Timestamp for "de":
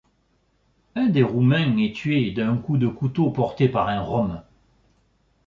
2.77-2.87